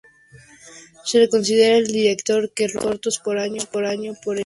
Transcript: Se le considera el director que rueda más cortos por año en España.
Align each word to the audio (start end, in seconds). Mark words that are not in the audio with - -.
Se 1.05 1.19
le 1.19 1.29
considera 1.29 1.77
el 1.77 1.85
director 1.85 2.51
que 2.55 2.67
rueda 2.67 2.79
más 2.87 2.91
cortos 2.95 3.19
por 3.19 3.37
año 3.37 3.51
en 3.61 3.61
España. 3.61 4.13